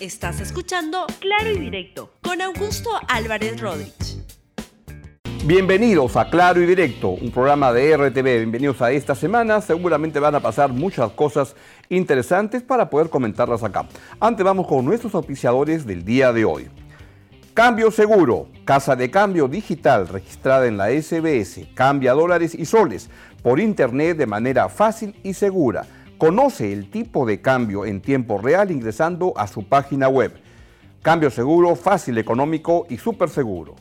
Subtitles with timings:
[0.00, 4.22] Estás escuchando Claro y Directo con Augusto Álvarez Rodríguez.
[5.44, 8.22] Bienvenidos a Claro y Directo, un programa de RTV.
[8.22, 9.60] Bienvenidos a esta semana.
[9.60, 11.56] Seguramente van a pasar muchas cosas
[11.88, 13.88] interesantes para poder comentarlas acá.
[14.20, 16.68] Antes vamos con nuestros auspiciadores del día de hoy.
[17.52, 23.10] Cambio Seguro, casa de cambio digital registrada en la SBS, cambia dólares y soles
[23.42, 25.84] por internet de manera fácil y segura.
[26.18, 30.32] Conoce el tipo de cambio en tiempo real ingresando a su página web.
[31.00, 33.76] Cambio seguro, fácil, económico y súper seguro.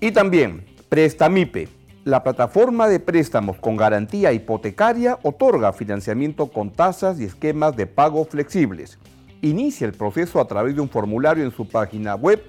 [0.00, 1.68] Y también Prestamipe,
[2.04, 8.24] la plataforma de préstamos con garantía hipotecaria otorga financiamiento con tasas y esquemas de pago
[8.24, 8.98] flexibles.
[9.40, 12.42] Inicia el proceso a través de un formulario en su página web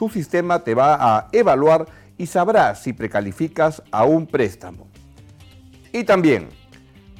[0.00, 1.84] su sistema te va a evaluar
[2.16, 4.88] y sabrá si precalificas a un préstamo.
[5.92, 6.48] Y también,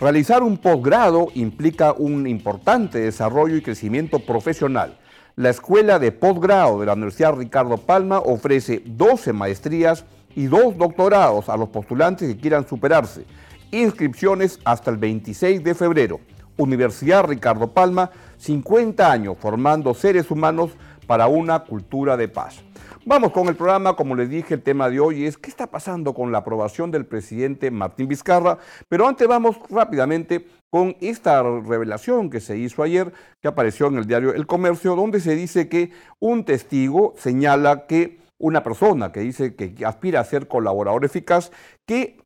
[0.00, 4.98] realizar un posgrado implica un importante desarrollo y crecimiento profesional.
[5.36, 11.50] La Escuela de Posgrado de la Universidad Ricardo Palma ofrece 12 maestrías y dos doctorados
[11.50, 13.26] a los postulantes que quieran superarse.
[13.70, 16.20] Inscripciones hasta el 26 de febrero.
[16.56, 20.70] Universidad Ricardo Palma, 50 años formando seres humanos
[21.10, 22.62] para una cultura de paz.
[23.04, 26.14] Vamos con el programa, como les dije, el tema de hoy es qué está pasando
[26.14, 28.58] con la aprobación del presidente Martín Vizcarra,
[28.88, 34.06] pero antes vamos rápidamente con esta revelación que se hizo ayer, que apareció en el
[34.06, 39.54] diario El Comercio, donde se dice que un testigo señala que una persona que dice
[39.54, 41.52] que aspira a ser colaborador eficaz,
[41.86, 42.16] que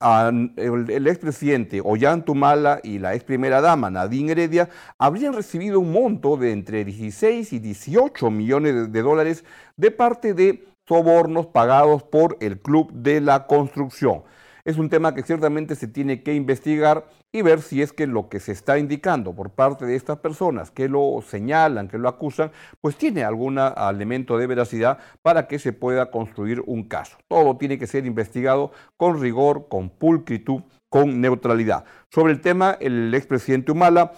[0.56, 6.52] el, expresidente Ollantumala y la ex primera dama Nadine Heredia habrían recibido un monto de
[6.52, 9.44] entre 16 y 18 millones de dólares
[9.76, 14.22] de parte de sobornos pagados por el Club de la Construcción.
[14.64, 18.30] Es un tema que ciertamente se tiene que investigar y ver si es que lo
[18.30, 22.50] que se está indicando por parte de estas personas que lo señalan, que lo acusan,
[22.80, 27.18] pues tiene algún elemento de veracidad para que se pueda construir un caso.
[27.28, 31.84] Todo tiene que ser investigado con rigor, con pulcritud, con neutralidad.
[32.08, 34.12] Sobre el tema, el expresidente Humala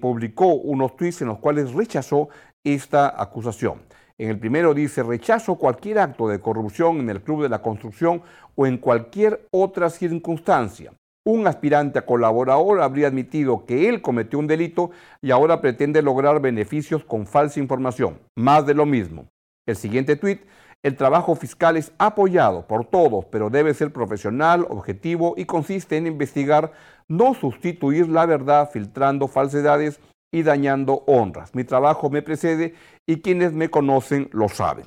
[0.00, 2.30] publicó unos tweets en los cuales rechazó
[2.64, 3.82] esta acusación.
[4.16, 8.22] En el primero dice, rechazo cualquier acto de corrupción en el Club de la Construcción
[8.54, 10.92] o en cualquier otra circunstancia.
[11.26, 14.90] Un aspirante a colaborador habría admitido que él cometió un delito
[15.22, 18.18] y ahora pretende lograr beneficios con falsa información.
[18.36, 19.28] Más de lo mismo.
[19.66, 20.42] El siguiente tuit,
[20.82, 26.06] el trabajo fiscal es apoyado por todos, pero debe ser profesional, objetivo y consiste en
[26.06, 26.72] investigar,
[27.08, 29.98] no sustituir la verdad filtrando falsedades
[30.30, 31.54] y dañando honras.
[31.54, 32.74] Mi trabajo me precede
[33.06, 34.84] y quienes me conocen lo saben.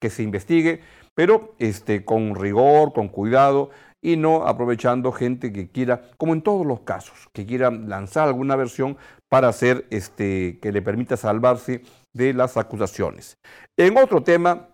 [0.00, 0.80] Que se investigue,
[1.14, 3.70] pero este, con rigor, con cuidado
[4.02, 8.56] y no aprovechando gente que quiera, como en todos los casos, que quiera lanzar alguna
[8.56, 8.98] versión
[9.30, 11.82] para hacer este, que le permita salvarse
[12.12, 13.38] de las acusaciones.
[13.78, 14.68] En otro tema,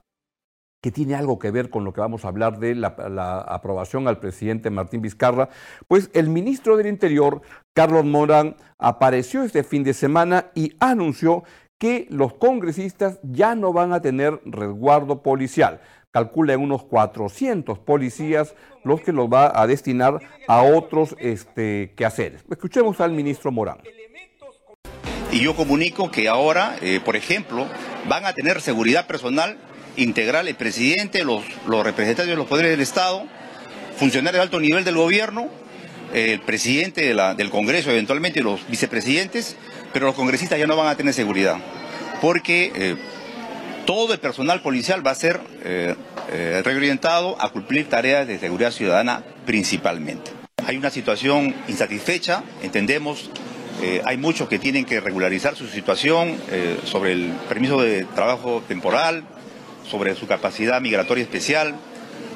[0.83, 2.89] que tiene algo que ver con lo que vamos a hablar de la,
[3.47, 5.51] aprobación al presidente Martín Vizcarra,
[5.89, 7.43] pues el ministro del Interior,
[7.75, 11.45] Carlos Morán, apareció este fin de semana y anunció
[11.79, 15.81] que los congresistas ya no van a tener resguardo policial.
[16.11, 22.45] Calcula en unos 400 policías los que los va a destinar a otros este, quehaceres.
[22.51, 23.79] Escuchemos al ministro Morán.
[25.31, 27.67] Y yo comunico que ahora, eh, por ejemplo,
[28.09, 29.57] van a tener seguridad personal
[29.97, 33.25] integral el presidente, los, representantes de los poderes del Estado,
[33.97, 35.49] funcionarios de alto nivel del gobierno,
[36.13, 39.57] el presidente del Congreso eventualmente los vicepresidentes,
[39.93, 41.59] pero los congresistas ya no van a tener seguridad,
[42.21, 42.97] porque eh,
[43.91, 45.97] todo el personal policial va a ser eh,
[46.31, 50.31] eh, reorientado a cumplir tareas de seguridad ciudadana principalmente.
[50.65, 53.31] Hay una situación insatisfecha, entendemos
[54.05, 56.37] hay muchos que tienen que regularizar su situación
[56.85, 59.25] sobre el permiso de trabajo temporal,
[59.91, 61.75] sobre su capacidad migratoria especial,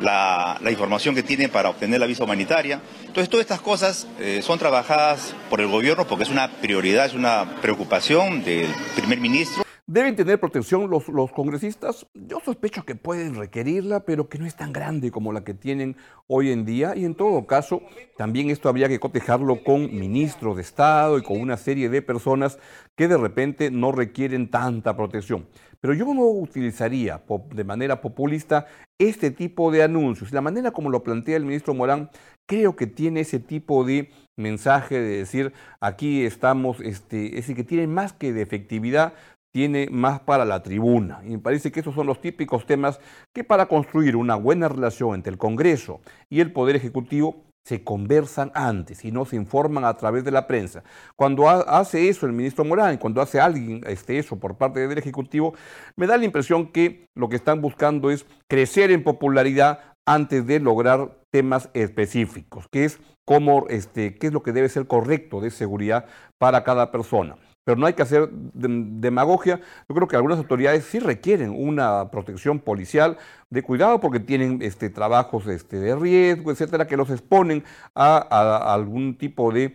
[0.00, 2.80] la, información que tiene para obtener la visa humanitaria.
[3.06, 7.14] Entonces, todas estas cosas eh, son trabajadas por el gobierno porque es una prioridad, es
[7.14, 9.63] una preocupación del primer ministro.
[9.94, 12.04] ¿Deben tener protección los, los, congresistas?
[12.14, 15.96] Yo sospecho que pueden requerirla, pero que no es tan grande como la que tienen
[16.26, 16.96] hoy en día.
[16.96, 17.80] Y en todo caso,
[18.16, 22.58] también esto habría que cotejarlo con ministros de Estado y con una serie de personas
[22.96, 25.46] que de repente no requieren tanta protección.
[25.80, 27.22] Pero yo no utilizaría
[27.54, 28.66] de manera populista
[28.98, 30.32] este tipo de anuncios.
[30.32, 32.10] La manera como lo plantea el ministro Morán
[32.46, 37.64] creo que tiene ese tipo de mensaje de decir aquí estamos, este, es decir, que
[37.64, 39.14] tiene más que de efectividad,
[39.54, 41.20] tiene más para la tribuna.
[41.24, 42.98] Y me parece que esos son los típicos temas
[43.32, 48.50] que para construir una buena relación entre el Congreso y el Poder Ejecutivo se conversan
[48.52, 50.82] antes y no se informan a través de la prensa.
[51.14, 55.54] Cuando hace eso el ministro Morán, cuando hace alguien este, eso por parte del Ejecutivo,
[55.94, 60.58] me da la impresión que lo que están buscando es crecer en popularidad antes de
[60.58, 65.52] lograr temas específicos, que es cómo, este, qué es lo que debe ser correcto de
[65.52, 66.06] seguridad
[66.38, 69.60] para cada persona pero no hay que hacer demagogia.
[69.88, 73.16] Yo creo que algunas autoridades sí requieren una protección policial
[73.50, 77.64] de cuidado porque tienen este, trabajos este, de riesgo, etcétera, que los exponen
[77.94, 79.74] a algún tipo de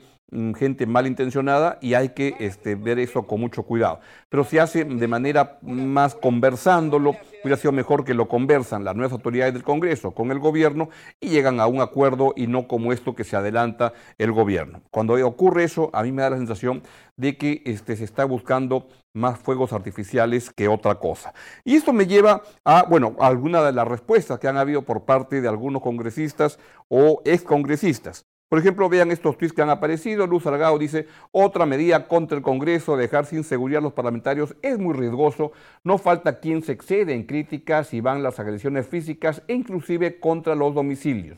[0.58, 4.00] gente malintencionada y hay que este, ver eso con mucho cuidado.
[4.30, 9.14] Pero si hace de manera más conversándolo, hubiera sido mejor que lo conversan las nuevas
[9.14, 10.90] autoridades del Congreso con el gobierno
[11.20, 14.82] y llegan a un acuerdo y no como esto que se adelanta el gobierno.
[14.92, 16.84] Cuando ocurre eso, a mí me da la sensación
[17.18, 21.34] de que este, se está buscando más fuegos artificiales que otra cosa.
[21.64, 25.06] Y esto me lleva a, bueno, a alguna de las respuestas que han habido por
[25.06, 28.29] parte de algunos congresistas o excongresistas.
[28.50, 30.26] Por ejemplo, vean estos tweets que han aparecido.
[30.26, 34.80] Luz Salgado dice, otra medida contra el Congreso, dejar sin seguridad a los parlamentarios es
[34.80, 35.52] muy riesgoso.
[35.84, 40.56] No falta quien se excede en críticas y van las agresiones físicas e inclusive contra
[40.56, 41.38] los domicilios.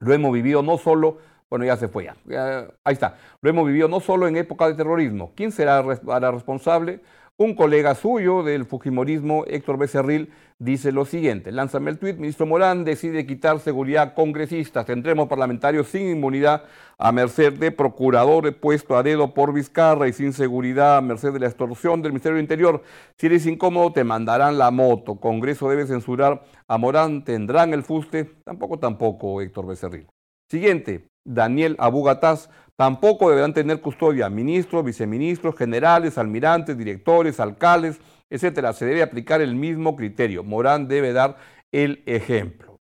[0.00, 1.18] Lo hemos vivido no solo,
[1.50, 2.16] bueno, ya se fue ya,
[2.84, 5.32] ahí está, lo hemos vivido no solo en época de terrorismo.
[5.34, 7.00] ¿Quién será la responsable?
[7.36, 12.84] Un colega suyo del Fujimorismo, Héctor Becerril, dice lo siguiente, lánzame el tuit, ministro Morán
[12.84, 16.62] decide quitar seguridad congresistas, tendremos parlamentarios sin inmunidad
[16.96, 21.40] a merced de procurador puesto a dedo por Vizcarra y sin seguridad a merced de
[21.40, 22.84] la extorsión del Ministerio del Interior.
[23.18, 28.30] Si eres incómodo te mandarán la moto, Congreso debe censurar a Morán, tendrán el fuste,
[28.44, 30.06] tampoco tampoco Héctor Becerril.
[30.48, 38.72] Siguiente, Daniel Abugataz, Tampoco deberán tener custodia ministros, viceministros, generales, almirantes, directores, alcaldes, etcétera.
[38.72, 40.42] Se debe aplicar el mismo criterio.
[40.42, 41.36] Morán debe dar
[41.70, 42.78] el ejemplo.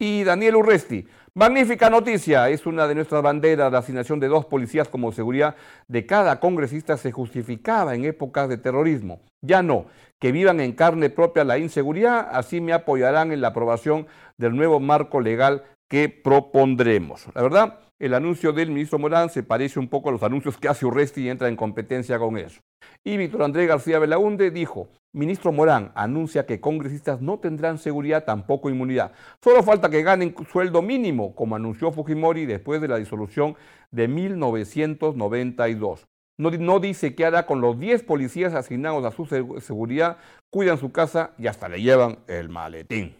[0.00, 2.48] Y Daniel Urresti, magnífica noticia.
[2.48, 3.70] Es una de nuestras banderas.
[3.70, 5.56] La asignación de dos policías como seguridad
[5.88, 9.20] de cada congresista se justificaba en épocas de terrorismo.
[9.42, 9.86] Ya no.
[10.18, 14.80] Que vivan en carne propia la inseguridad, así me apoyarán en la aprobación del nuevo
[14.80, 17.26] marco legal que propondremos.
[17.34, 20.68] La verdad, el anuncio del ministro Morán se parece un poco a los anuncios que
[20.68, 22.60] hace Urresti y entra en competencia con eso.
[23.02, 28.70] Y Víctor Andrés García Belaunde dijo, ministro Morán anuncia que congresistas no tendrán seguridad, tampoco
[28.70, 29.10] inmunidad.
[29.42, 33.56] Solo falta que ganen sueldo mínimo, como anunció Fujimori después de la disolución
[33.90, 36.06] de 1992.
[36.40, 39.26] No, no dice qué hará con los 10 policías asignados a su
[39.60, 40.18] seguridad,
[40.50, 43.17] cuidan su casa y hasta le llevan el maletín.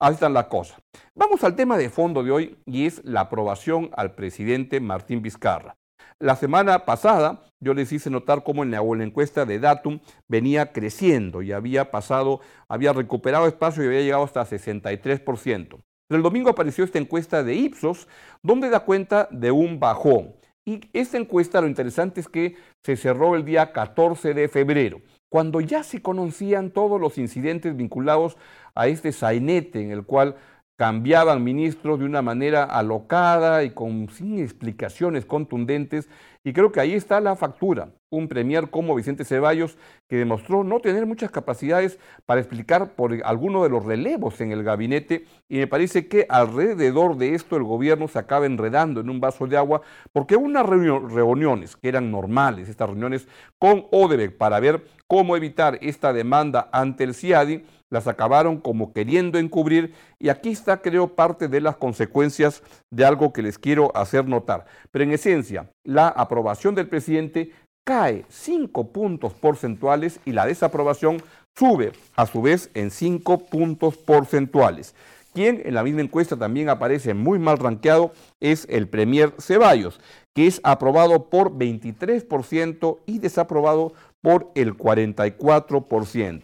[0.00, 0.80] Así están las cosas.
[1.16, 5.76] Vamos al tema de fondo de hoy y es la aprobación al presidente Martín Vizcarra.
[6.20, 9.98] La semana pasada yo les hice notar cómo en la, encuesta de Datum
[10.28, 15.80] venía creciendo y había pasado, había recuperado espacio y había llegado hasta 63%.
[16.08, 18.06] Pero el domingo apareció esta encuesta de Ipsos
[18.40, 20.36] donde da cuenta de un bajón.
[20.64, 25.60] Y esta encuesta lo interesante es que se cerró el día 14 de febrero cuando
[25.60, 28.36] ya se conocían todos los incidentes vinculados
[28.74, 30.36] a este sainete en el cual
[30.78, 36.08] cambiaban ministros de una manera alocada y con, sin explicaciones contundentes.
[36.44, 37.88] Y creo que ahí está la factura.
[38.10, 39.76] Un premier como Vicente Ceballos
[40.06, 44.62] que demostró no tener muchas capacidades para explicar por alguno de los relevos en el
[44.62, 49.20] gabinete y me parece que alrededor de esto el gobierno se acaba enredando en un
[49.20, 49.82] vaso de agua
[50.12, 53.26] porque unas reuniones que eran normales, estas reuniones
[53.58, 59.38] con Odebrecht para ver cómo evitar esta demanda ante el CIADI, las acabaron como queriendo
[59.38, 64.26] encubrir y aquí está creo parte de las consecuencias de algo que les quiero hacer
[64.26, 64.66] notar.
[64.90, 67.52] Pero en esencia, la aprobación del presidente
[67.84, 71.22] cae 5 puntos porcentuales y la desaprobación
[71.56, 74.94] sube a su vez en 5 puntos porcentuales.
[75.32, 80.00] Quien en la misma encuesta también aparece muy mal ranqueado es el Premier Ceballos,
[80.34, 86.42] que es aprobado por 23% y desaprobado por el 44%.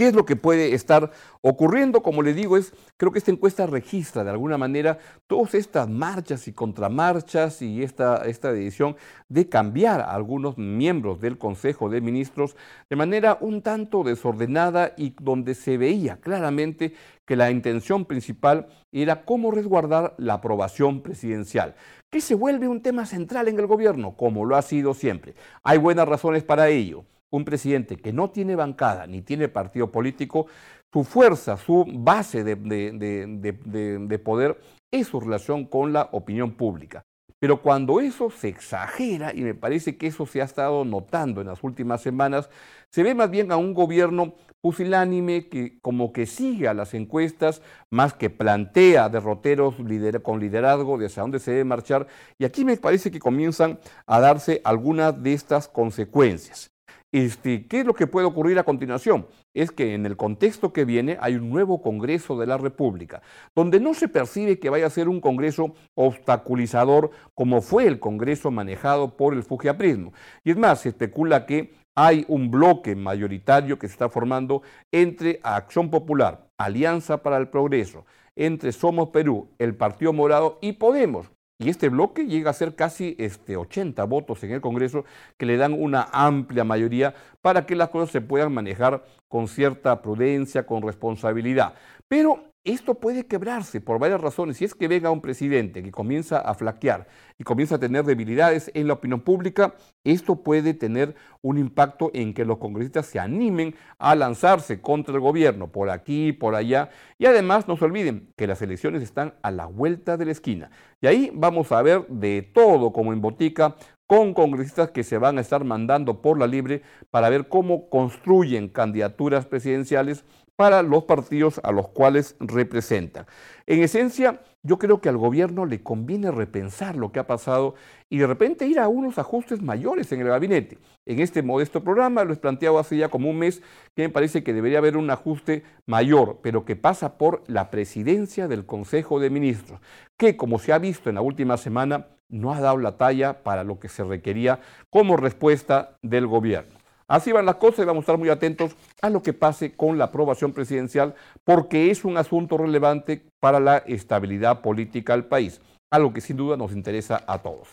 [0.00, 1.10] ¿Qué es lo que puede estar
[1.42, 2.02] ocurriendo?
[2.02, 6.48] Como le digo, es creo que esta encuesta registra de alguna manera todas estas marchas
[6.48, 8.96] y contramarchas y esta, esta decisión
[9.28, 12.56] de cambiar a algunos miembros del Consejo de Ministros
[12.88, 16.94] de manera un tanto desordenada y donde se veía claramente
[17.26, 21.74] que la intención principal era cómo resguardar la aprobación presidencial,
[22.08, 25.34] que se vuelve un tema central en el gobierno, como lo ha sido siempre.
[25.62, 30.46] Hay buenas razones para ello un presidente que no tiene bancada ni tiene partido político,
[30.92, 34.60] su fuerza, su base de, poder
[34.90, 37.04] es su relación con la opinión pública.
[37.38, 41.46] Pero cuando eso se exagera, y me parece que eso se ha estado notando en
[41.46, 42.50] las últimas semanas,
[42.90, 47.62] se ve más bien a un gobierno pusilánime que como que sigue a las encuestas,
[47.88, 49.76] más que plantea derroteros
[50.22, 52.08] con liderazgo de hacia dónde se debe marchar.
[52.38, 56.70] Y aquí me parece que comienzan a darse algunas de estas consecuencias.
[57.12, 59.26] Este, ¿Qué es lo que puede ocurrir a continuación?
[59.52, 63.20] Es que en el contexto que viene hay un nuevo Congreso de la República,
[63.54, 68.52] donde no se percibe que vaya a ser un Congreso obstaculizador como fue el Congreso
[68.52, 70.12] manejado por el Fujiaprismo.
[70.44, 74.62] Y es más, se especula que hay un bloque mayoritario que se está formando
[74.92, 81.32] entre Acción Popular, Alianza para el Progreso, entre Somos Perú, el Partido Morado y Podemos,
[81.60, 85.04] y este bloque llega a ser casi este, 80 votos en el Congreso
[85.36, 90.00] que le dan una amplia mayoría para que las cosas se puedan manejar con cierta
[90.00, 91.74] prudencia, con responsabilidad.
[92.08, 94.58] Pero esto puede quebrarse por varias razones.
[94.58, 97.06] Si es que venga un presidente que comienza a flaquear
[97.38, 99.74] y comienza a tener debilidades en la opinión pública,
[100.04, 105.20] esto puede tener un impacto en que los congresistas se animen a lanzarse contra el
[105.20, 106.90] gobierno por aquí, por allá.
[107.18, 110.70] Y además no se olviden que las elecciones están a la vuelta de la esquina.
[111.00, 113.76] Y ahí vamos a ver de todo como en botica
[114.10, 118.68] con congresistas que se van a estar mandando por la libre para ver cómo construyen
[118.68, 120.24] candidaturas presidenciales
[120.60, 123.24] para los partidos a los cuales representan.
[123.66, 127.76] En esencia, yo creo que al gobierno le conviene repensar lo que ha pasado
[128.10, 130.76] y de repente ir a unos ajustes mayores en el gabinete.
[131.06, 133.62] En este modesto programa lo he planteado hace ya como un mes
[133.96, 138.46] que me parece que debería haber un ajuste mayor, pero que pasa por la presidencia
[138.46, 139.80] del Consejo de Ministros,
[140.18, 143.64] que como se ha visto en la última semana no ha dado la talla para
[143.64, 146.79] lo que se requería como respuesta del gobierno.
[147.10, 149.98] Así van las cosas y vamos a estar muy atentos a lo que pase con
[149.98, 156.12] la aprobación presidencial porque es un asunto relevante para la estabilidad política del país, algo
[156.12, 157.66] que sin duda nos interesa a todos.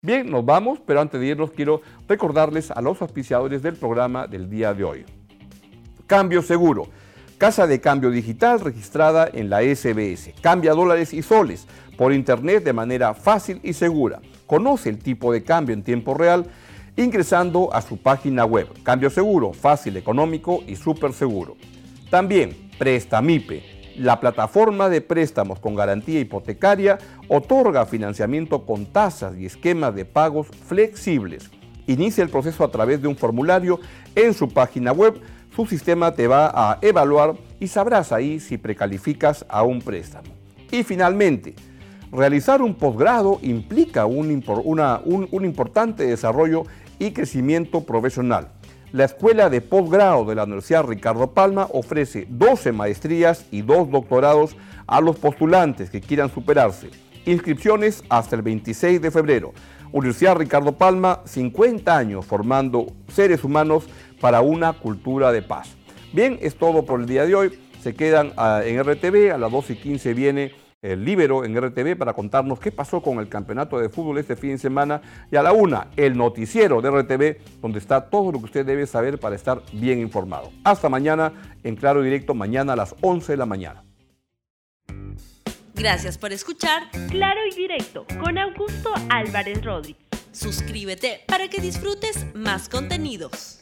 [0.00, 4.48] Bien, nos vamos, pero antes de irnos quiero recordarles a los auspiciadores del programa del
[4.48, 5.04] día de hoy.
[6.06, 6.86] Cambio Seguro,
[7.36, 10.34] casa de cambio digital registrada en la SBS.
[10.40, 11.66] Cambia dólares y soles
[11.98, 14.20] por internet de manera fácil y segura.
[14.46, 16.46] Conoce el tipo de cambio en tiempo real
[16.96, 18.68] ingresando a su página web.
[18.82, 21.56] Cambio seguro, fácil, económico y súper seguro.
[22.10, 23.62] También Prestamipe,
[23.96, 26.98] la plataforma de préstamos con garantía hipotecaria,
[27.28, 31.50] otorga financiamiento con tasas y esquemas de pagos flexibles.
[31.86, 33.78] Inicia el proceso a través de un formulario
[34.14, 35.20] en su página web.
[35.54, 40.28] Su sistema te va a evaluar y sabrás ahí si precalificas a un préstamo.
[40.70, 41.54] Y finalmente,
[42.10, 46.64] realizar un posgrado implica un, un, un importante desarrollo
[46.98, 48.48] y crecimiento profesional.
[48.92, 54.56] La Escuela de Postgrado de la Universidad Ricardo Palma ofrece 12 maestrías y 2 doctorados
[54.86, 56.90] a los postulantes que quieran superarse.
[57.26, 59.52] Inscripciones hasta el 26 de febrero.
[59.90, 63.84] Universidad Ricardo Palma, 50 años formando seres humanos
[64.20, 65.70] para una cultura de paz.
[66.12, 67.58] Bien, es todo por el día de hoy.
[67.82, 71.96] Se quedan ah, en RTV, a las 12 y 15 viene el Libero en RTV
[71.96, 75.00] para contarnos qué pasó con el campeonato de fútbol este fin de semana
[75.30, 78.86] y a la una, el noticiero de RTV, donde está todo lo que usted debe
[78.86, 80.52] saber para estar bien informado.
[80.62, 83.82] Hasta mañana en Claro Directo, mañana a las 11 de la mañana.
[85.74, 90.04] Gracias por escuchar Claro y Directo con Augusto Álvarez Rodríguez.
[90.32, 93.58] Suscríbete para que disfrutes más contenidos.